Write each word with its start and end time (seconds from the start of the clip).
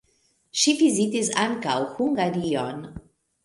Li 0.61 0.73
vizitis 0.79 1.31
ankaŭ 1.43 1.77
Hungarion. 2.01 2.85